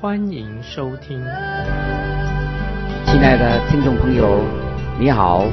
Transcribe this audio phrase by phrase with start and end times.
[0.00, 1.22] 欢迎收听。
[3.04, 4.42] 亲爱的听众朋友，
[4.98, 5.46] 你好，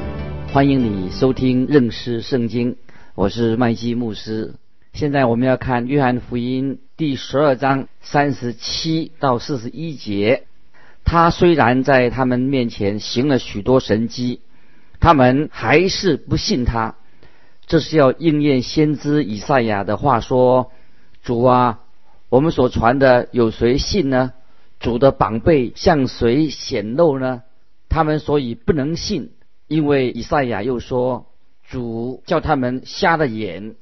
[0.53, 2.77] 欢迎你收听认识圣经，
[3.13, 4.53] 我是麦基牧师。
[4.93, 10.45] 现在我们要看约翰福音第十二章三十七到四十一节。
[11.03, 14.39] 他虽然在他们面前行了许多神迹，
[15.01, 16.95] 他们还是不信他。
[17.65, 20.71] 这是要应验先知以赛亚的话说
[21.21, 21.79] ：“主啊，
[22.29, 24.31] 我们所传的有谁信呢？
[24.79, 27.43] 主的宝贝向谁显露呢？”
[27.89, 29.31] 他们所以不能信，
[29.67, 31.27] 因为以赛亚又说
[31.67, 33.75] ：“主叫他们瞎了眼。”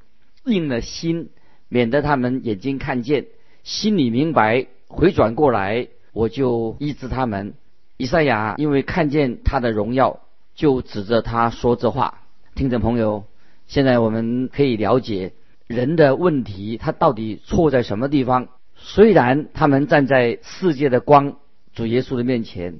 [0.45, 1.31] 硬了心，
[1.69, 3.25] 免得他们眼睛看见，
[3.63, 7.55] 心里明白，回转过来，我就医治他们。
[7.97, 10.19] 以赛亚因为看见他的荣耀，
[10.53, 12.19] 就指着他说这话。
[12.53, 13.23] 听众朋友，
[13.65, 15.33] 现在我们可以了解
[15.65, 18.49] 人的问题，他到底错在什么地方？
[18.87, 21.37] 虽然他们站在世界的光
[21.73, 22.77] 主耶稣的面前，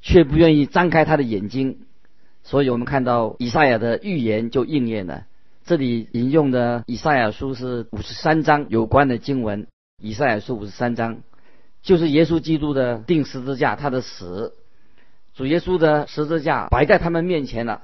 [0.00, 1.80] 却不愿意张开他的眼睛，
[2.44, 5.24] 所以我们看到以赛亚的预言就应验了。
[5.64, 9.66] 这里引用的以赛亚书是五十三章有关的经文。
[10.00, 11.22] 以赛亚书五十三章
[11.82, 14.54] 就是耶稣基督的钉十字架，他的死，
[15.34, 17.82] 主耶稣的十字架摆在他们面前了，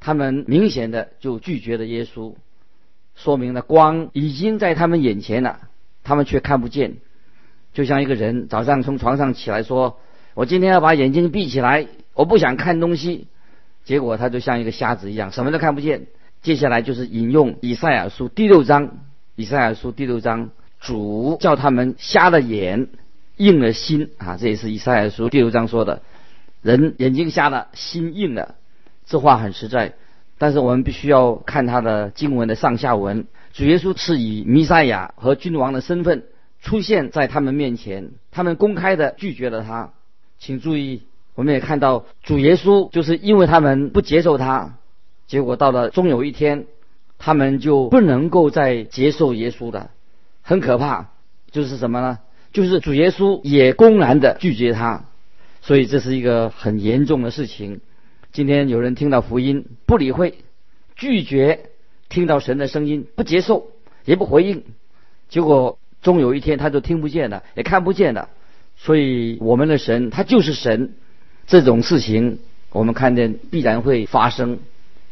[0.00, 2.34] 他们明显的就拒绝了耶稣，
[3.14, 5.68] 说明了光已经在他们眼前了，
[6.04, 6.96] 他们却看不见。
[7.72, 9.98] 就像一个人早上从床上起来说
[10.34, 13.26] ：“我今天要把眼睛闭起来，我不想看东西。”
[13.84, 16.06] 结果他就像一个瞎子一样，什么都看不见。
[16.40, 18.98] 接下来就是引用以赛亚书第六章，
[19.34, 22.88] 以赛亚书第六章，主叫他们瞎了眼，
[23.36, 24.36] 硬了心啊！
[24.38, 26.02] 这也是以赛亚书第六章说的，
[26.62, 28.54] 人眼睛瞎了，心硬了，
[29.04, 29.94] 这话很实在。
[30.44, 33.24] 但是我们必须要看他的经文的上下文。
[33.54, 36.24] 主耶稣是以弥赛亚和君王的身份
[36.60, 39.94] 出现在他们面前，他们公开的拒绝了他。
[40.38, 44.74] 请注意，我们也看到主耶稣就是因为他们不接受他。
[45.26, 46.66] 结果到了终有一天，
[47.16, 49.88] 他们就不能够再接受耶稣的，
[50.42, 51.08] 很可怕。
[51.50, 52.18] 就是什么呢？
[52.52, 55.06] 就是主耶稣也公然的拒绝他，
[55.62, 57.80] 所以这是一个很严重的事情。
[58.34, 60.34] 今天有人听到福音不理会，
[60.96, 61.66] 拒绝
[62.08, 63.68] 听到神的声音，不接受
[64.04, 64.64] 也不回应，
[65.28, 68.28] 结果终有一天他就听不见了，也看不见了。
[68.74, 70.94] 所以我们的神他就是神，
[71.46, 72.40] 这种事情
[72.72, 74.58] 我们看见必然会发生。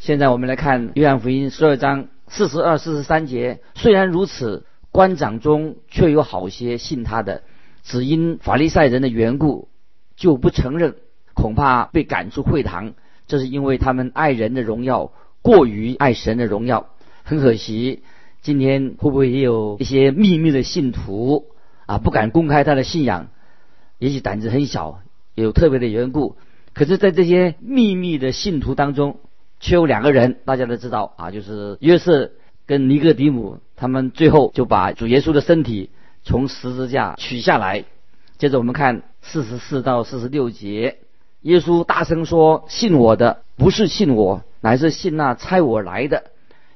[0.00, 3.60] 现在我们来看约翰福音十二章四十二、四十三节。
[3.76, 7.44] 虽然如此，官长中却有好些信他的，
[7.84, 9.68] 只因法利赛人的缘故，
[10.16, 10.96] 就不承认，
[11.34, 12.94] 恐怕被赶出会堂。
[13.26, 15.12] 这是因为他们爱人的荣耀
[15.42, 16.88] 过于爱神的荣耀。
[17.24, 18.02] 很可惜，
[18.42, 21.46] 今天会不会也有一些秘密的信徒
[21.86, 23.28] 啊，不敢公开他的信仰，
[23.98, 25.00] 也许胆子很小，
[25.34, 26.36] 有特别的缘故。
[26.74, 29.20] 可是，在这些秘密的信徒当中，
[29.60, 32.32] 却有两个人，大家都知道啊，就是约瑟
[32.66, 35.90] 跟尼哥底母，他们最后就把主耶稣的身体
[36.24, 37.84] 从十字架取下来。
[38.38, 40.96] 接着我们看四十四到四十六节，
[41.42, 46.24] 耶稣大声说：“信我的，不是信我，乃是信那差我来的。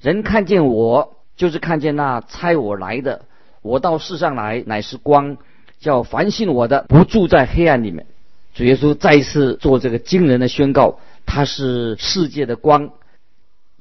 [0.01, 3.23] 人看见我，就是看见那差我来的。
[3.63, 5.37] 我到世上来，乃是光，
[5.79, 8.07] 叫凡信我的，不住在黑暗里面。”
[8.55, 10.99] 主耶稣再一次做这个惊人的宣告。
[11.27, 12.91] 他是世界的光，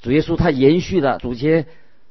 [0.02, 1.68] 主耶稣他延续了主接，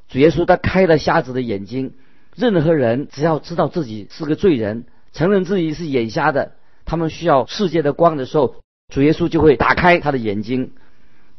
[0.08, 1.92] 主耶稣他开了瞎子的眼睛。
[2.36, 6.52] 任何人只要知道自己是个罪人，承认自己是眼瞎的，
[6.84, 8.54] 他们需要世界的光的时候，
[8.88, 10.72] 主耶稣就会打开他的眼睛。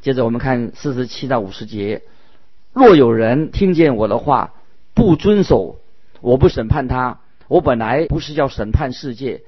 [0.00, 2.02] 接着我们看四十七到五十节：
[2.72, 4.54] 若有人听见我的话
[4.94, 5.78] 不遵守，
[6.20, 7.20] 我不审判他。
[7.48, 9.42] 我本来不是要审判世界，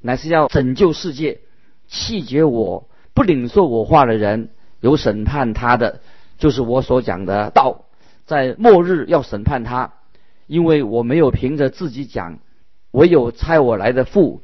[0.00, 1.40] 乃是要拯救世界，
[1.88, 2.88] 弃绝我。
[3.12, 4.50] 不领受我话的人，
[4.80, 6.00] 有审判他的，
[6.38, 7.86] 就是我所讲的道，
[8.24, 9.94] 在末日要审判他，
[10.46, 12.38] 因为我没有凭着自己讲，
[12.92, 14.42] 唯有差我来的父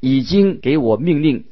[0.00, 1.44] 已经给我命令，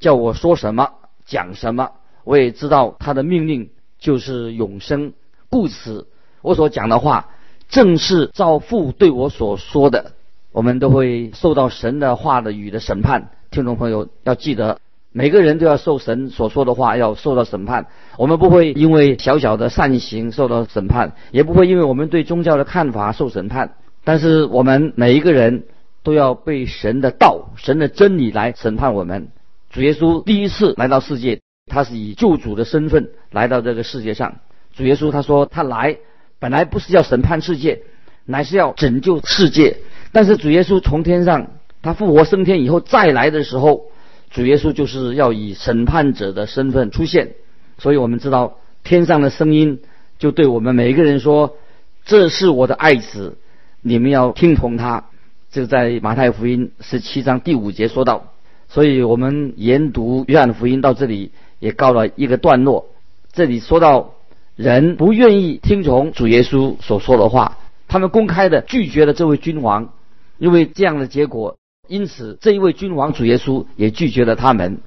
[0.00, 0.94] 叫我说什么
[1.24, 1.92] 讲什么，
[2.24, 5.12] 我也知道他的命令就是永生，
[5.48, 6.08] 故此
[6.42, 7.28] 我所讲的话
[7.68, 10.12] 正是照父对我所说的，
[10.50, 14.80] 我们都会受到神的话的语的审判，听众朋友要记得，
[15.12, 17.86] 每个人都要受神所说的话，要受到审判。
[18.16, 23.74] 我们不会因为小小的善行受到审判，也不会因为我们对宗教的看法受审判。
[24.02, 25.64] 但是我们每一个人
[26.02, 29.28] 都要被神的道、神的真理来审判我们。
[29.70, 34.40] 主耶稣第一次来到世界，他是以救主的身份来到这个世界上。
[34.74, 35.96] 主耶稣他说，他来
[36.40, 37.82] 本来不是要审判世界，
[38.24, 39.78] 乃是要拯救世界。
[40.10, 41.52] 但是主耶稣从天上，
[41.82, 43.86] 他复活升天以后再来的时候，
[44.30, 47.34] 主耶稣就是要以审判者的身份出现。
[47.78, 49.80] 所以我们知道，天上的声音
[50.18, 51.56] 就对我们每一个人说
[52.04, 53.38] ：“这是我的爱子。”
[53.82, 55.04] 你们要听从他，
[55.50, 58.32] 就在马太福音十七章第五节说到。
[58.70, 62.86] 所以我们研读约翰福音到这里也告了一个段落。
[63.32, 64.14] 这里说到
[64.56, 67.58] 人不愿意听从主耶稣所说的话，
[67.88, 69.92] 他们公开的拒绝了这位君王，
[70.38, 74.78] 因为这样的结果，因此这一位君王主耶稣也拒绝了他们。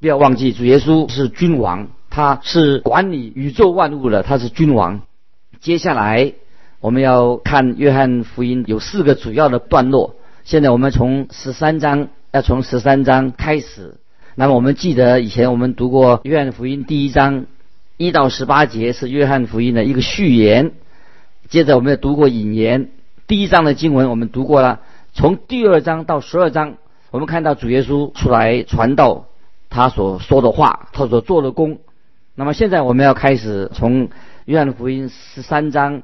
[0.00, 5.00] 不要忘记，主耶稣是君王，他是管理宇宙万物的，他是君王。
[5.60, 6.34] 接下来。
[6.80, 10.14] 我们要看约翰福音有四个主要的段落。
[10.44, 13.96] 现在我们从十三章要从十三章开始。
[14.34, 17.46] 那么我们记得以前我们读过约翰福音第一章
[17.96, 20.72] 一到十八节是约翰福音的一个序言。
[21.48, 22.90] 接着我们也读过引言。
[23.26, 24.80] 第一章的经文我们读过了。
[25.12, 26.76] 从第二章到十二章，
[27.10, 29.26] 我们看到主耶稣出来传道，
[29.70, 31.78] 他所说的话，他所做的功。
[32.34, 34.10] 那么现在我们要开始从
[34.44, 36.02] 约翰福音十三章。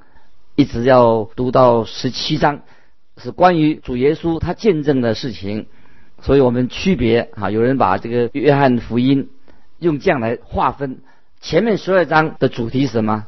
[0.56, 2.60] 一直要读到十七章，
[3.16, 5.66] 是关于主耶稣他见证的事情，
[6.24, 9.28] 所以我们区别啊，有人把这个约翰福音
[9.78, 11.00] 用这样来划分。
[11.42, 13.26] 前面十二章的主题是什么？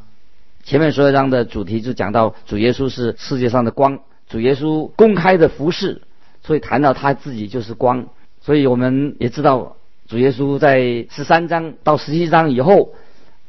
[0.64, 3.98] 前面十二章的主题就讲到主耶稣是世界上的光，
[4.31, 6.00] 主耶稣公开的服饰，
[6.43, 8.06] 所以谈到他自己就是光。
[8.40, 9.76] 所以我们也知道
[10.08, 12.94] 主耶稣在十三章到十七章以后，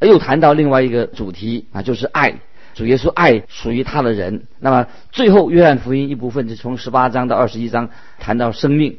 [0.02, 2.36] 又谈到另外一个主题啊，就是爱。
[2.74, 4.44] 主耶稣爱属于他的人。
[4.60, 7.90] 那么最后，约翰福音一部分就从十八章到二十一章
[8.20, 8.98] 谈到生命。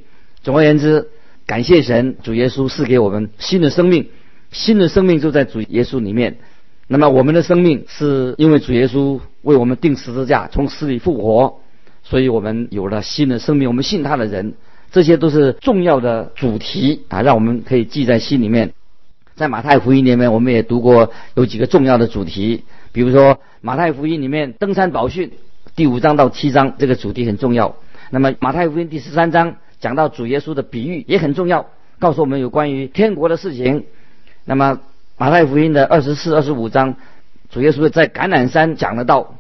[0.49, 1.09] 总而言之，
[1.45, 4.09] 感谢神，主耶稣赐给我们新的生命，
[4.51, 6.39] 新的生命就在主耶稣里面。
[6.87, 11.61] 那么我们的生命是因为主耶稣为我们定十字架，从死里复活，
[12.03, 13.69] 所以我们有了新的生命。
[13.69, 14.55] 我们信他的人，
[14.91, 18.73] 这些都是重要的主题啊，让我们可以记在心里面。
[19.37, 22.65] 在马太福音里面，我们也读过有几个重要的主题。
[22.93, 25.31] 比如说，马太福音里面登山宝训
[25.77, 27.77] 第五章到七章这个主题很重要。
[28.09, 31.67] 那么马太福音第十三章讲到主耶稣的比喻也很重要，
[31.99, 33.85] 告诉我们有关于天国的事情。
[34.45, 34.81] 那么
[35.17, 36.97] 马太福音的二十四、二十五章，
[37.51, 39.35] 主耶稣在橄榄山讲的道。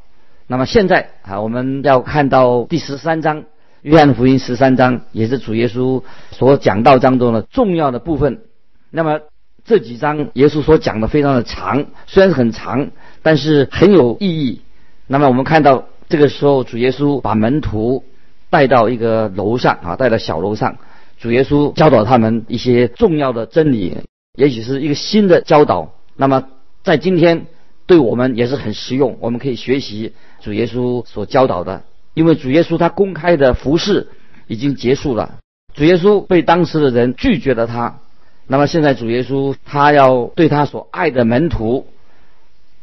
[0.47, 3.45] 那么现在啊，我们要看到第十三章，
[3.83, 8.43] 约翰福音十三章也是主耶稣所讲道当中的重要的部分。
[8.91, 9.21] 那么
[9.65, 12.91] 这几章耶稣所讲的非常的长，虽然很长。
[13.21, 14.63] 但是很有意义。
[15.09, 18.05] 那么我们看到这个时候，主耶稣把门徒
[18.51, 20.77] 带到一个楼上啊，带到小楼上。
[21.19, 23.97] 主耶稣教导他们一些重要的真理，
[24.37, 25.93] 也许是一个新的教导。
[26.17, 26.45] 那么
[26.83, 27.47] 在今天
[27.87, 31.83] 对我们也是很实用，我们可以学习主耶稣所教导的。
[32.15, 34.09] 因为主耶稣他公开的服饰
[34.47, 35.39] 已经结束了，
[35.75, 37.99] 主耶稣被当时的人拒绝了他。
[38.47, 41.87] 那么现在主耶稣他要对他所爱的门徒。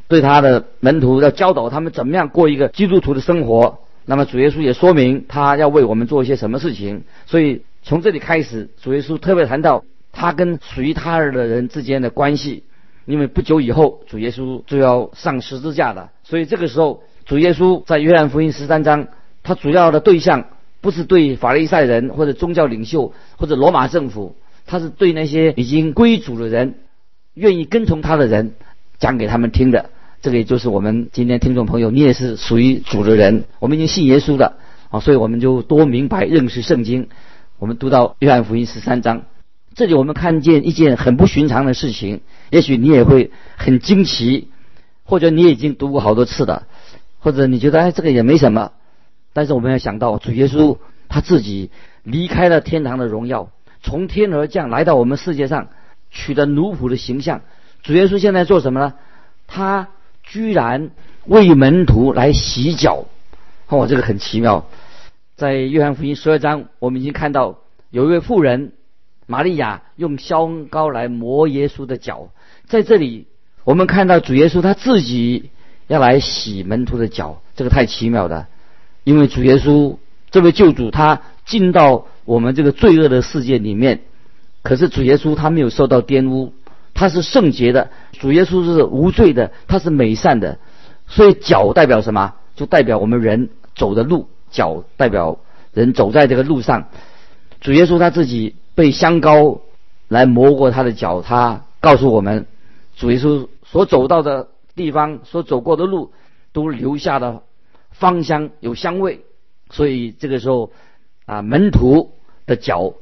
[0.07, 3.79] 对他的门徒要教导他们怎么样过一个基督徒的生活。
[4.05, 7.03] 那么主耶稣也说明他要为我们做一些什么事情。
[7.25, 12.63] 所以从这里开始，主耶稣特别谈到他跟属于他的人之间的关系。
[13.05, 16.09] 因为不久以后，主耶稣就要上十字架了。
[16.23, 19.09] 所以这个时候，主耶稣在约翰福音十三章，
[19.43, 20.45] 他主要的对象
[20.81, 24.35] 不是对法利赛人或者宗教领袖或者罗马政府，
[24.65, 26.79] 他是对那些已经归主的人、
[27.35, 28.53] 愿意跟从他的人
[28.97, 29.91] 讲给他们听的。
[30.25, 34.57] 这里就是我们今天听众朋友，你也是属于主的人，我们已经信耶稣的
[34.89, 37.09] 啊，所以我们就多明白认识圣经。
[37.59, 39.25] 我们读到约翰福音十三章，
[39.75, 44.47] 这里我们看见一件很不寻常的事情，也许你也会很惊奇，
[45.03, 46.65] 或者你已经读过好多次了，
[47.19, 48.71] 或者你觉得哎这个也没什么，
[49.31, 51.69] 但是我们要想到主耶稣他自己
[52.01, 53.51] 离开了天堂的荣耀，
[53.83, 55.67] 从天而降来到我们世界上，
[56.09, 57.41] 取得奴仆的形象。
[57.83, 58.95] 主耶稣现在做什么呢？
[59.45, 59.89] 他
[60.25, 60.91] 居然
[61.25, 63.05] 为门徒来洗脚，
[63.67, 64.67] 哦，这个很奇妙。
[65.35, 68.73] 在约翰福音十二章，我们已经看到有一位妇人
[69.27, 72.29] 玛利亚用香膏来磨耶稣的脚。
[72.67, 73.27] 在这里，
[73.63, 75.49] 我们看到主耶稣他自己
[75.87, 78.47] 要来洗门徒的脚，这个太奇妙了。
[79.03, 79.97] 因为主耶稣
[80.31, 84.01] 这位救主，他进到我们这个罪恶的世界里面。
[84.63, 86.53] 可是主耶稣他没有受到玷污，
[86.95, 87.91] 他是圣洁的。
[88.13, 90.57] 主耶稣是无罪的，他是美善的。
[91.07, 92.33] 所以脚代表什么？
[92.55, 95.37] 就代表我们人走的路，脚代表
[95.73, 96.87] 人走在这个路上。
[97.59, 99.61] 主耶稣他自己被香膏
[100.07, 102.47] 来磨过他的脚，他告诉我们，
[102.95, 106.13] 主耶稣所走到的地方，所走过的路，
[106.53, 107.43] 都留下了
[107.91, 109.25] 芳香，有香味。
[109.69, 110.71] 所以这个时候
[111.25, 112.13] 啊，门徒
[112.45, 112.93] 的脚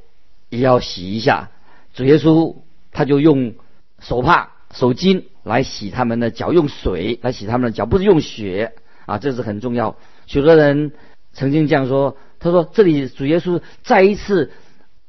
[0.49, 1.51] 也要洗一下。
[1.93, 2.55] 主耶稣
[2.91, 3.53] 他就用
[4.03, 8.73] 手帕、手巾来洗他们的脚，用水来洗他们的脚，不是用血
[9.05, 9.95] 啊，这是很重要。
[10.27, 10.91] 许多人
[11.31, 14.51] 曾经这样说，他说这里主耶稣再一次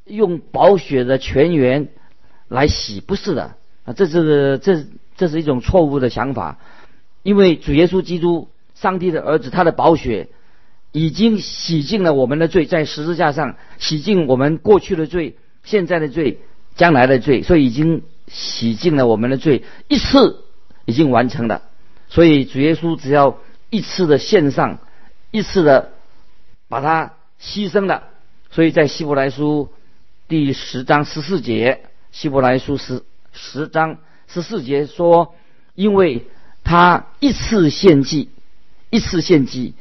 [0.05, 1.89] 用宝血的泉源
[2.49, 4.87] 来洗，不是的啊，这是这
[5.17, 6.59] 这是一种错误的想法，
[7.25, 10.29] 因为主耶稣基督，上帝的儿子，他的宝血
[10.93, 16.39] 已经洗净了我们的罪，在十字架上洗净我们过去的罪、现在的罪。
[16.77, 20.45] 将来的罪，所以已经洗净了我们的罪，一次
[20.85, 21.63] 已经完成了。
[22.09, 23.39] 所以主耶稣只要
[23.71, 24.79] 一次的献上，
[25.31, 25.93] 一次的
[26.69, 28.05] 把它牺牲了。
[28.51, 29.71] 所以在希伯来书
[30.29, 33.03] 第十章十四节，希伯来书十
[33.33, 35.35] 十章十四节说
[35.75, 36.27] ：“因为
[36.63, 38.31] 他一次献祭，
[38.91, 39.75] 一次献祭，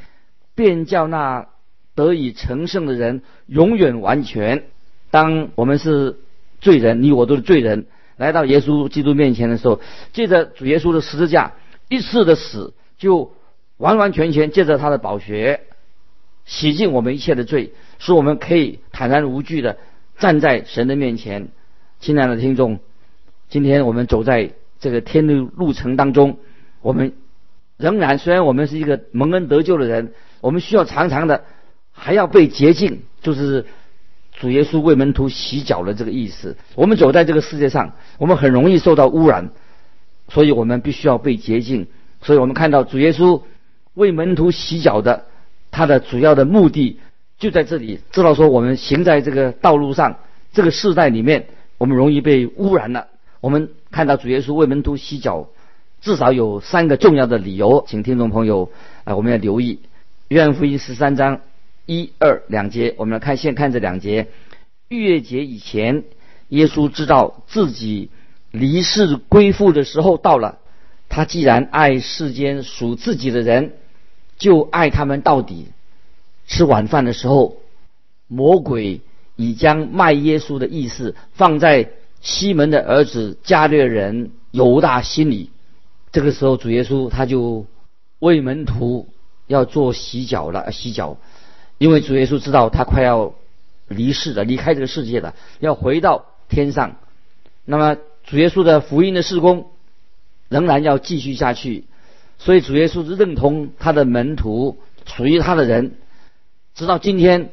[0.55, 1.47] 便叫那
[1.95, 4.65] 得以成圣的人永远完全。”
[5.11, 6.17] 当我们是。
[6.63, 7.87] 罪人，你我都是罪人。
[8.23, 9.81] 来到耶稣基督面前的时候，
[10.13, 11.55] 借着主耶稣的十字架
[11.89, 13.33] 一次的死，就
[13.75, 15.59] 完完全全借着他的宝血
[16.45, 19.75] 洗净我们一切的罪，使我们可以坦然无惧的
[20.19, 21.49] 站在神的面前。
[21.99, 22.79] 亲爱的听众，
[23.49, 26.37] 今天我们走在这个天路路程当中，
[26.81, 27.11] 我们
[27.75, 31.43] 仍然虽然我们是一个蒙恩得救的人，我们需要常常的
[31.91, 33.65] 还要被洁净，就是。
[34.39, 39.51] 主耶稣为门徒洗脚的这个意思，我们走在这个世界上，我们很容易受到污染，
[40.27, 41.87] 所以我们必须要被洁净。
[42.21, 43.41] 所以我们看到主耶稣
[43.93, 45.25] 为门徒洗脚的，
[45.71, 46.99] 他的主要的目的
[47.37, 47.99] 就在这里。
[48.11, 50.17] 知道说我们行在这个道路上，
[50.51, 51.47] 这个世代里面，
[51.77, 53.07] 我们容易被污染了。
[53.39, 55.47] 我们看到主耶稣为门徒洗脚，
[56.01, 58.71] 至少有三个重要的理由，请听众朋友
[59.03, 59.79] 啊，我们要留意。
[60.29, 61.41] 约翰福音十三章。
[61.85, 64.27] 一二两节，我们来看，先看这两节。
[64.89, 66.03] 逾越节以前，
[66.49, 68.09] 耶稣知道自己
[68.51, 70.59] 离世归父的时候到了。
[71.09, 73.73] 他既然爱世间属自己的人，
[74.37, 75.67] 就爱他们到底。
[76.47, 77.57] 吃晚饭的时候，
[78.27, 79.01] 魔鬼
[79.35, 81.89] 已将卖耶稣的意思放在
[82.21, 85.51] 西门的儿子加略人犹大心里。
[86.11, 87.65] 这个时候，主耶稣他就
[88.19, 89.09] 为门徒
[89.47, 91.17] 要做洗脚了，洗脚。
[91.83, 93.33] 因为主耶稣知道他快要
[93.89, 96.95] 离世了，离开这个世界了，要回到天上。
[97.65, 99.69] 那么主耶稣的福音的事工
[100.47, 101.83] 仍然要继续下去，
[102.37, 105.95] 所以主耶稣认同他的门徒属于他的人。
[106.73, 107.49] 直到今天，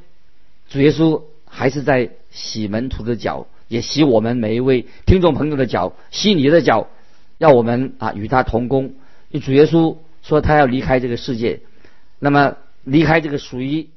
[0.68, 6.86] 主耶稣还是在洗门徒的脚，也洗我们每一位听众朋友的脚，洗你的脚，
[7.38, 8.94] 要我们啊与他同工。
[9.42, 11.62] 主耶稣说他要离开这个世界，
[12.20, 13.88] 那么离开这个属于。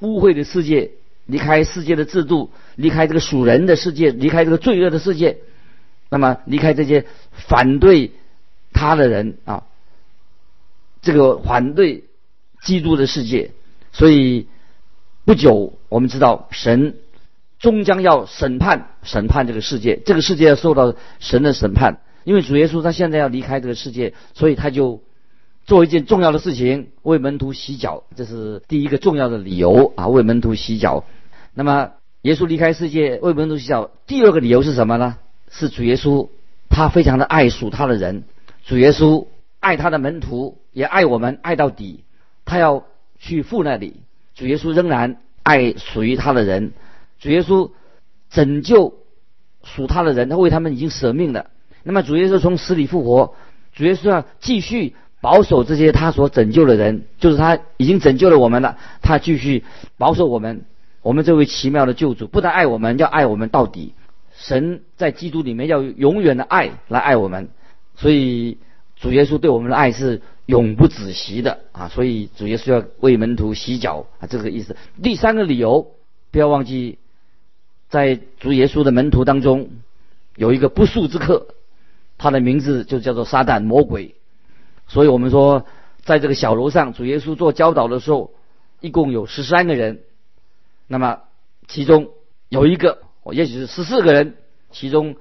[0.00, 0.90] 污秽的世界，
[1.26, 5.38] 离开世界的制度，离开这个属人的世界，离开这个罪恶的世界，
[6.08, 8.12] 那么离开这些反对
[8.72, 9.64] 他的人啊，
[11.02, 12.04] 这个反对
[12.62, 13.50] 基督的世界，
[13.92, 14.46] 所以
[15.24, 16.96] 不久我们知道神
[17.58, 25.02] 终将要审判审判这个世界，这个世界要受到神的审判，因为主耶稣他现在要离开这个世界，所以他就。
[25.68, 30.08] 做一件重要的事情，为门徒洗脚，这是第一个重要的理由啊！
[30.08, 31.04] 为门徒洗脚。
[31.52, 31.90] 那么，
[32.22, 35.18] 耶稣离开世界为门徒洗脚，第二个理由是什么呢？
[35.50, 36.30] 是主耶稣
[36.70, 38.24] 他非常的爱属他的人，
[38.64, 39.26] 主耶稣
[39.60, 42.02] 爱他的门徒，也爱我们，爱到底。
[42.46, 42.86] 他要
[43.18, 43.96] 去父那里，
[44.34, 46.72] 主耶稣仍然爱属于他的人。
[47.20, 47.72] 主耶稣
[48.30, 48.94] 拯救
[49.64, 51.50] 属他的人，他为他们已经舍命了。
[51.82, 53.34] 那么，主耶稣从死里复活，
[53.74, 54.96] 主耶稣要继续。
[55.20, 58.78] 保守这些他所拯救的人，就是他已经拯救了我们了。
[59.02, 59.64] 他继续
[59.96, 60.64] 保守我们，
[61.02, 63.94] 我们这位奇妙的救主不但爱我们，要爱我们到底。
[64.32, 67.48] 神在基督里面要永远的爱来爱我们，
[67.96, 68.58] 所以
[68.94, 71.88] 主耶稣对我们的爱是永不止息的啊！
[71.88, 74.76] 所以主耶稣要为门徒洗脚啊，这个意思。
[75.02, 75.90] 第三个理由，
[76.30, 76.98] 不要忘记，
[77.88, 79.70] 在主耶稣的门徒当中
[80.36, 81.48] 有一个不速之客，
[82.16, 84.14] 他的名字就叫做撒旦魔鬼。
[84.88, 85.64] 所以我们说，
[86.02, 88.32] 在这个小楼上，主耶稣做教导的时候，
[88.80, 90.00] 一共有十三个人。
[90.86, 91.20] 那么
[91.66, 92.08] 其中
[92.48, 93.02] 有一个，
[93.32, 94.36] 也许是十四个人，
[94.70, 95.16] 其中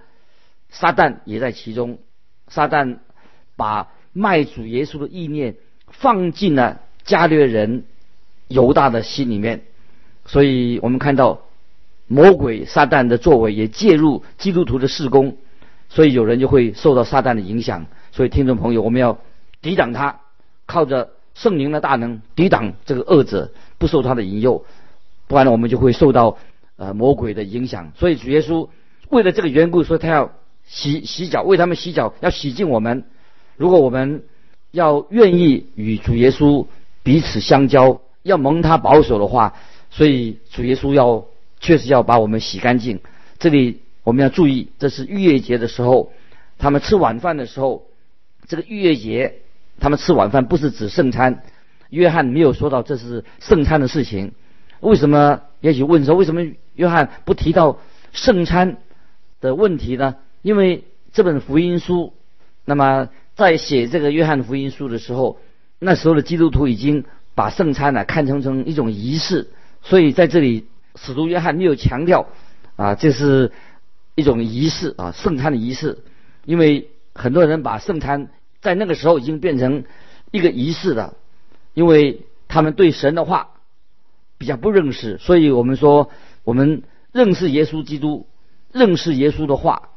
[0.70, 2.00] 撒旦也在其中。
[2.48, 3.00] 撒旦
[3.58, 5.58] 把卖主耶稣的意念
[5.90, 7.84] 放进了加略人
[8.48, 9.66] 犹大的心里面，
[10.26, 11.42] 所以我们看到
[12.08, 15.36] 魔鬼撒旦的作为也介入基督徒的事工，
[15.90, 17.88] 所以有人就会受到撒旦的影响。
[18.14, 19.20] 所以听众朋友，我们要
[19.68, 20.22] 抵挡他，
[20.66, 24.64] 靠着圣灵的大能抵挡这个恶者，不受他的引诱，
[25.28, 26.38] 不然呢，我们就会受到
[26.78, 27.92] 呃魔鬼的影响。
[27.98, 28.70] 所以主耶稣
[29.10, 30.32] 为了这个缘故，说他要
[30.66, 33.04] 洗洗脚，为他们洗脚，要洗净我们。
[33.58, 34.24] 如果我们
[34.72, 36.66] 要愿意与主耶稣
[37.04, 39.54] 彼此相交，要蒙他保守的话，
[39.90, 41.26] 所以主耶稣要
[41.60, 43.02] 确实要把我们洗干净。
[43.38, 46.14] 这里我们要注意，这是逾越节的时候，
[46.58, 47.84] 他们吃晚饭的时候。
[48.50, 49.42] 这个逾越节，
[49.80, 51.44] 他们吃晚饭不是指圣餐。
[51.90, 54.34] 约翰没有说到这是圣餐的事情。
[54.82, 55.42] 为什么？
[55.62, 57.80] 也许问说，为什么约翰不提到
[58.12, 58.78] 圣餐
[59.40, 60.16] 的问题呢？
[60.42, 62.14] 因为这本福音书，
[62.66, 65.40] 那么在写这个约翰福音书的时候，
[65.80, 67.06] 那时候的基督徒已经
[67.36, 69.48] 把圣餐呢看成成一种仪式，
[69.82, 72.28] 所以在这里使徒约翰没有强调
[72.76, 73.54] 啊，这是
[74.14, 76.00] 一种仪式啊，圣餐的仪式，
[76.44, 78.28] 因为很多人把圣餐。
[78.62, 79.84] 在那个时候已经变成
[80.32, 81.14] 一个仪式了，
[81.74, 83.50] 因为他们对神的话
[84.38, 86.10] 比较不认识，所以我们说
[86.44, 88.28] 我们认识耶稣基督，
[88.72, 89.90] 认识耶稣的话，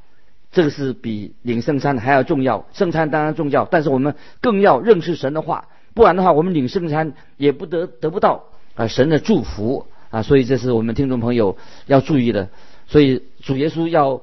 [0.53, 2.67] 这个是比领圣餐还要重要。
[2.73, 10.23] 圣餐当然重要，但是我们更要认识神的话，不然的话，我们领圣餐也不得得不到啊神的祝福啊。
[10.23, 12.51] 所以这是我们听众朋友要注意的。
[12.87, 14.23] 所以主耶稣要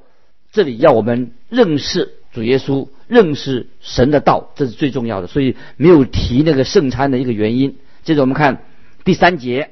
[0.51, 2.17] 这里要我们认识。
[2.38, 7.77] 主耶稣认识神的道，这是最重要的，所以没有提那个圣餐的一个原因。
[8.03, 8.62] 接着我们看
[9.03, 9.72] 第三节，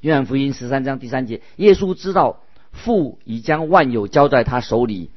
[0.00, 5.10] 约翰福音十三章第三节，耶稣知道父已将万有交在他手里，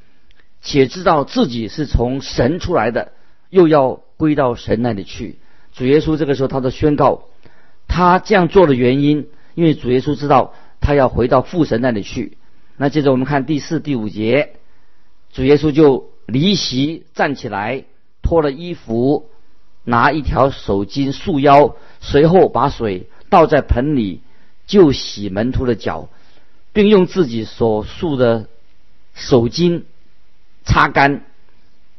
[0.64, 3.12] 且知道自己是从神出来的，
[3.52, 5.38] 又要归到神那里去。
[5.74, 7.26] 主耶稣这个时候他的宣告，
[7.88, 12.40] 他这样做的原因，因为主耶稣知道他要回到父神那里去。
[12.76, 14.54] 那接着我们看第四、第五节，
[15.32, 16.10] 主耶稣就。
[16.28, 17.86] 离席站起来，
[18.22, 19.30] 脱了衣服，
[19.86, 24.20] 拿一条手巾束腰，随后把水倒在盆里，
[24.66, 26.10] 就洗门徒的脚，
[26.74, 28.48] 并用自己所束的
[29.14, 29.84] 手巾
[30.66, 31.24] 擦干。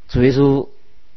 [0.07, 0.67] 主耶稣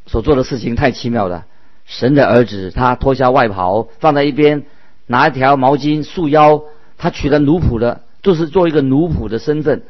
[0.06, 1.44] 所做的事情太奇妙了。
[1.84, 4.64] 神的儿子，他脱下外袍放在一边，
[5.06, 6.62] 拿一条毛巾束腰。
[6.96, 9.82] 他取了奴仆的，就是做一个奴仆的身份，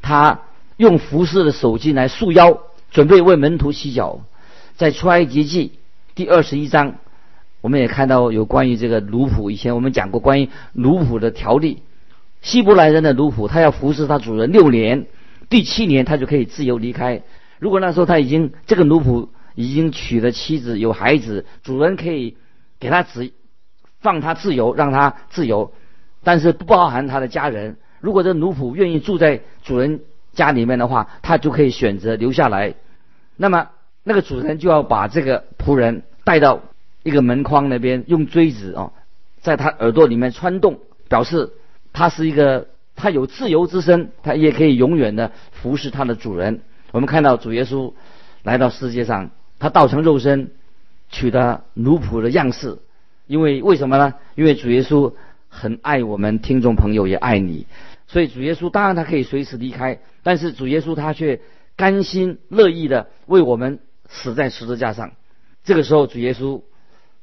[0.00, 0.42] 他。
[0.80, 2.58] 用服饰的手巾来束腰，
[2.90, 4.20] 准备为门徒洗脚。
[4.76, 5.72] 在出埃及记
[6.14, 6.94] 第二十一章，
[7.60, 9.50] 我们也看到有关于这个奴仆。
[9.50, 11.82] 以前我们讲过关于奴仆的条例。
[12.40, 15.04] 希伯来人的奴仆，他要服侍他主人六年，
[15.50, 17.20] 第七年他就可以自由离开。
[17.58, 22.38] 如果那时候他已经这个奴仆已经娶了妻子有孩子，主人可以
[22.78, 23.30] 给他自
[24.00, 25.74] 放他自由，让他自由，
[26.24, 27.76] 但是不包含他的家人。
[28.00, 30.00] 如果这奴仆愿意住在主人。
[30.32, 32.74] 家里面的话，他就可以选择留下来。
[33.36, 33.68] 那么
[34.04, 36.60] 那个主人就要把这个仆人带到
[37.02, 38.92] 一个门框那边，用锥子哦，
[39.40, 41.50] 在他耳朵里面穿洞，表示
[41.92, 46.60] 他是一个他有自由之身，他也可以永远的服侍他的主人。
[46.92, 47.92] 我们看到主耶稣
[48.42, 50.50] 来到世界上，他道成肉身，
[51.10, 52.78] 取得奴仆的样式。
[53.26, 54.14] 因为为什么呢？
[54.34, 55.14] 因为主耶稣
[55.48, 57.66] 很爱我们听众朋友，也爱你。
[58.10, 61.40] 所以主耶稣当然他可以随时离开，但是主耶稣他却
[61.76, 65.12] 甘心乐意的为我们死在十字架上。
[65.62, 66.62] 这个时候主耶稣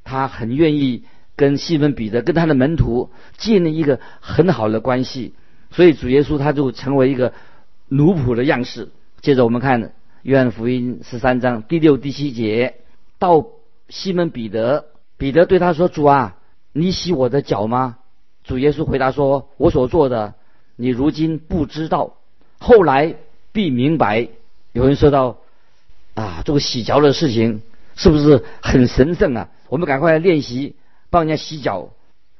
[0.05, 1.03] 他很愿意
[1.35, 5.33] 跟西门彼得跟他的门徒建立一个很好的关系，
[5.71, 7.33] 所以主耶稣他就成为一个
[7.89, 8.87] 奴仆的样式。
[9.19, 12.75] 接着我们看约翰福音十三章第六第七节，
[13.19, 13.45] 到
[13.89, 14.85] 西门彼得，
[15.17, 16.37] 彼得对他说：“主啊，
[16.71, 17.97] 你洗我的脚吗？”
[18.45, 20.35] 主耶稣回答说：“我所做的。”
[20.77, 22.13] 你如今不知道，
[22.59, 23.15] 后来
[23.51, 24.29] 必明白。
[24.71, 25.37] 有人说到
[26.13, 27.61] 啊，这个洗脚的事情
[27.95, 29.49] 是不是很神圣啊？
[29.69, 30.75] 我们赶快来练习
[31.09, 31.89] 帮人家洗脚。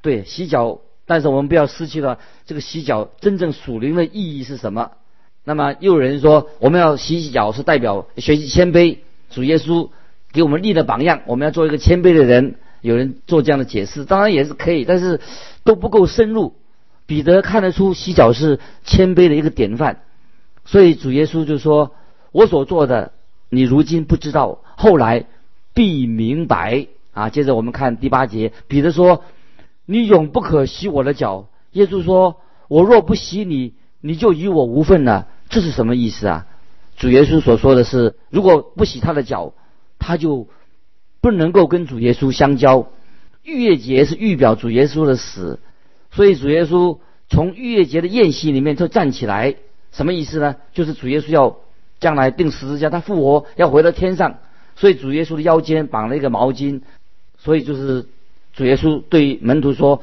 [0.00, 4.92] 对，洗脚，但是我们不要失去了这个洗脚真正属灵的意义是什么？
[5.44, 8.98] 那么又有人说，我们要洗洗脚是代表学习谦卑，
[9.30, 9.90] 主耶稣
[10.32, 12.54] 给我们立的榜样，我们要做一个谦卑的人。
[12.80, 15.20] 有人做这样的解释，当然也是可以，但是
[15.64, 16.54] 都不够深入。
[17.08, 20.02] 彼得看得出洗脚是谦卑的一个典范，
[20.66, 21.94] 所以主耶稣就说
[22.32, 23.12] ：“我所做的，
[23.48, 25.24] 你如今不知道，后来
[25.72, 29.24] 必明白。”啊，接着我们看第八节，彼得说
[29.86, 32.36] ：“你永不可洗我的脚。”耶稣说
[32.68, 35.28] ：“我若不洗你，你就与我无份了。
[35.48, 36.46] 这是什么意思啊？
[36.98, 39.54] 主耶稣所说的是，如果不洗他的脚，
[39.98, 40.46] 他就
[41.22, 42.86] 不能够跟主耶稣相交。
[43.42, 45.58] 逾越节是预表主耶稣的死，
[46.10, 49.56] 所以主耶稣从逾越节的宴席里面就站起来，
[49.92, 50.56] 什么意思呢？
[50.72, 51.56] 就是主耶稣要
[52.00, 54.38] 将来定十字架，他复活要回到天上，
[54.76, 56.80] 所以主耶稣的腰间绑了一个毛巾，
[57.38, 58.06] 所以就是
[58.52, 60.02] 主耶稣对门徒说，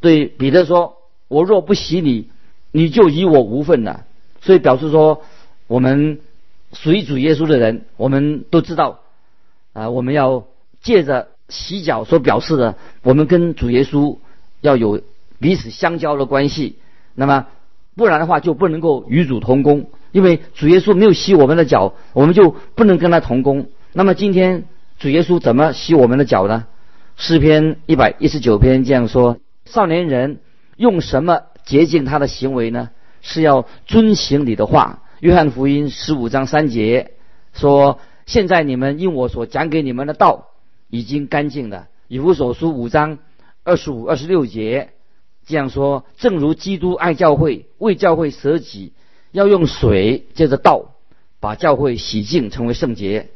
[0.00, 0.96] 对彼得说
[1.28, 2.28] ：“我若不洗你，
[2.72, 4.04] 你就与我无份了。”
[4.42, 5.22] 所以表示说，
[5.66, 6.20] 我们
[6.72, 9.00] 属于主耶稣的人，我们都知道
[9.72, 10.44] 啊，我们要
[10.82, 11.28] 借着。
[11.50, 14.18] 洗脚所表示的，我们跟主耶稣
[14.60, 15.00] 要有
[15.38, 16.78] 彼此相交的关系。
[17.14, 17.46] 那么
[17.96, 23.68] 不然的话，就不能够与主同工，因为主耶稣没有洗我们的脚，我们就不能跟他同工。
[23.92, 24.64] 那么今天
[24.98, 26.66] 主耶稣怎么洗我们的脚呢？
[27.16, 30.40] 诗篇一百一十九篇这样说：少年人
[30.76, 32.90] 用什么洁净他的行为呢？
[33.20, 35.02] 是要遵行你的话。
[35.20, 37.12] 约翰福音十五章三节
[37.52, 40.46] 说：现在你们因我所讲给你们的道。
[40.90, 41.88] 已经干净了。
[42.08, 43.18] 以弗所书五章
[43.62, 44.88] 二十五、二十六节
[45.48, 48.92] 这样说：正如基督爱教会，为教会舍己，
[49.32, 50.94] 要用水借着道
[51.40, 53.30] 把教会洗净，成为圣洁。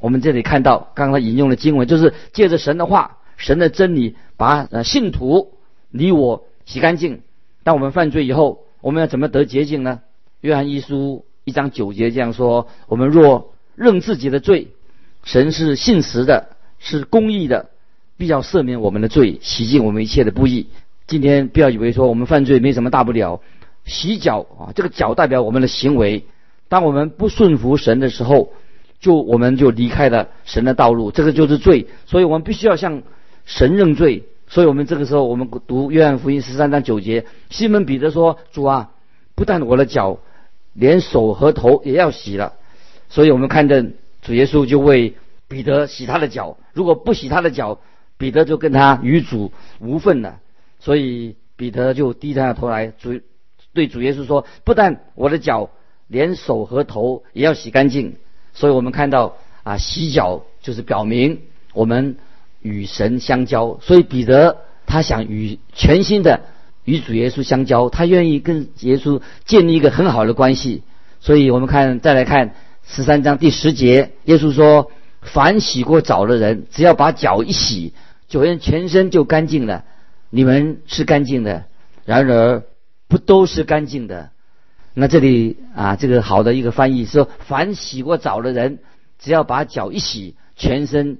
[0.00, 5.52] 我们这里看到刚刚引用的经文，就是借着神的话、神的真理，把呃信徒
[5.90, 7.20] 你我洗干净。
[7.62, 10.00] 当我们犯罪以后，我们要怎么得洁净呢？
[10.40, 14.68] 约翰一书一章九节这样说：我们若认自己的罪，
[15.22, 16.56] 神是信实的。
[16.80, 17.70] 是公义的，
[18.16, 20.68] 必要赦免我们的罪，洗净我们一切的不义。
[21.08, 23.40] 今天不要以为说我们犯罪没什么大不了，
[23.84, 26.26] 洗脚啊，这个脚代表我们的行为。
[26.68, 28.52] 当我们不顺服神的时候，
[29.00, 31.88] 就我们就离开了神的道路，这个就是罪。
[32.06, 33.02] 所以我们必须要向
[33.46, 34.24] 神认罪。
[34.46, 38.90] 所以我们这个时候，我们读约翰福音十三章九节，西门彼得说：“主啊，
[39.34, 40.18] 不但我的脚，
[40.74, 42.52] 连手和头也要洗了。”
[43.08, 45.14] 所以我们看见主耶稣就为。
[45.50, 47.80] 彼得洗他的脚，如果不洗他的脚，
[48.18, 50.40] 彼得就跟他与主无份了。
[50.80, 53.20] 所以彼得就低下头来，主
[53.72, 55.70] 对主耶稣说：“不但我的脚，
[56.06, 58.16] 连手和头也要洗干净。”
[58.54, 61.40] 所以我们看到啊，洗脚就是表明
[61.74, 62.16] 我们
[62.60, 63.78] 与神相交。
[63.80, 66.40] 所以彼得他想与全新的
[66.84, 70.82] 与主耶稣相交，他愿意跟耶稣建立一个很好的关系。
[71.20, 72.54] 所以我们看再来看
[72.86, 74.90] 十三章第十节，耶稣说。
[75.20, 77.92] 凡洗过澡的人，只要把脚一洗，
[78.28, 79.84] 就连全身就干净了。
[80.30, 81.64] 你们是干净的，
[82.04, 82.62] 然而
[83.06, 84.30] 不都是干净的。
[84.94, 88.78] 那这里啊，这个好的一个翻译说，凡洗过澡的人，
[89.18, 91.18] 只要把脚一洗，全身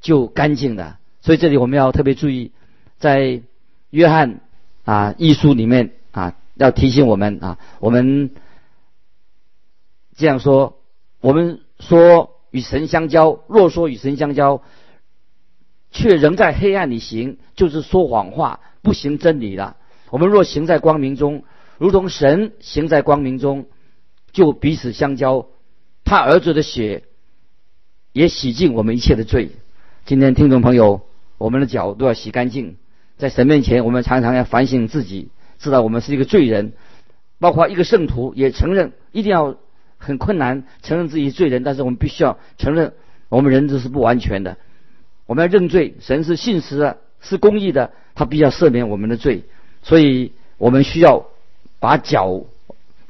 [0.00, 0.98] 就干净了。
[1.20, 2.52] 所以这里我们要特别注意，
[2.98, 3.42] 在
[3.90, 4.40] 约翰
[4.84, 8.30] 啊一书里面啊，要提醒我们啊，我们
[10.16, 10.78] 这样说，
[11.20, 12.36] 我们说。
[12.52, 14.60] 与神相交，若说与神相交，
[15.90, 19.76] 却仍在黑暗里行，就是说谎话，不行真理了。
[20.10, 21.44] 我们若行在光明中，
[21.78, 23.66] 如同神行在光明中，
[24.32, 25.46] 就彼此相交。
[26.04, 27.04] 他儿子的血
[28.12, 29.50] 也洗净我们一切的罪。
[30.06, 31.02] 今天听众朋友，
[31.38, 32.76] 我们的脚都要洗干净，
[33.16, 36.72] 在神面前，我们常常要反省自己，知道我们是一个罪人，
[37.38, 39.56] 包括一个圣徒也承认，一定要。
[40.02, 42.94] 很困难承认自己罪人，但是我们必须要承认，
[43.28, 44.56] 我们人都是不完全的。
[45.30, 49.44] 我们要认罪，神是信实的，是公义的，他必要赦免我们的罪。
[49.80, 51.28] 所以我们需要
[51.78, 52.40] 把脚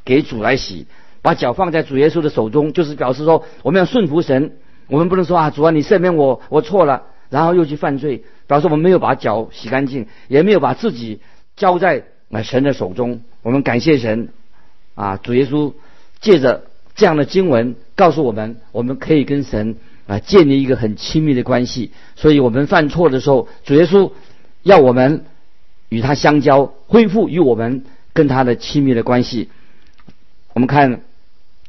[0.05, 0.85] 给主来洗，
[1.23, 4.59] 把脚放在主耶稣的手中，就是表示说我们要顺服神。
[4.89, 11.21] 我们不能说啊，主啊，你赦免我，我错了，然后又去犯罪，表示我们没有把脚洗干净，也没有把自己
[11.57, 13.23] 交在啊神的手中。
[13.41, 14.29] 我们感谢神
[14.95, 15.73] 啊，主耶稣
[16.21, 16.65] 借着。
[16.97, 19.77] 这样的经文告诉我们，我们可以跟神
[20.11, 21.93] 啊建立一个很亲密的关系。
[22.17, 24.11] 所以，我们犯错的时候，主耶稣
[24.65, 25.25] 要我们
[25.89, 29.49] 与他相交，恢复与我们跟他的亲密的关系。
[30.53, 31.03] 我们看，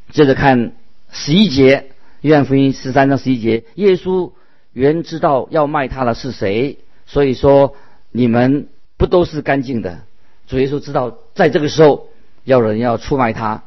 [0.10, 0.73] 接着看
[1.12, 4.32] 十一节，约翰福音十三章十一节，耶稣
[4.73, 7.75] 原知道要卖他的是谁，所以说
[8.12, 9.99] 你们不都是干净的。
[10.47, 12.08] 主耶稣知道，在这个时候
[12.43, 13.63] 要人要出卖他。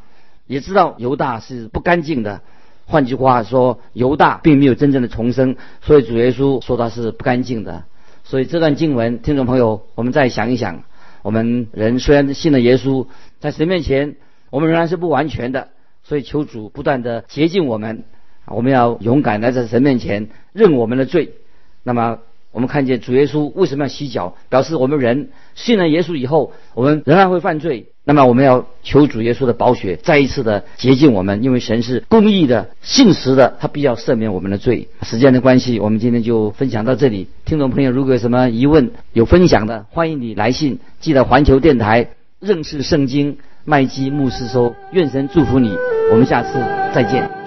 [0.47, 2.43] 也知道犹大是不干净的，
[2.87, 7.85] 换句话说，犹大并没有真正的重生，所以主耶稣说他是不干净的。
[8.25, 10.85] 所以这段经文，听众朋友，我们再想一想，
[11.23, 13.07] 我们人虽然信了耶稣，
[13.39, 14.17] 在神面前，
[14.51, 15.69] 我们仍然是不完全的，
[16.03, 18.05] 所以求主不断的洁净我们，
[18.47, 21.35] 我们要勇敢的在神面前认我们的罪。
[21.83, 22.19] 那么
[22.55, 27.89] 我们看见主耶稣为什么要洗脚，表示我们人信了耶稣以后，我们仍然会犯罪。
[28.07, 34.89] 那么我们要求主耶稣的宝血再一次的洁净我们，因为神是公义的、信实的，他必要赦免我们的罪。
[35.03, 37.29] 时间的关系，我们今天就分享到这里。
[37.45, 45.75] 听众朋友，如果有什么疑问、有分享的，欢迎你来信，记得环球电台认识圣经麦基牧师说，愿神祝福你。
[46.13, 46.59] 我们下次
[46.95, 47.44] 再见。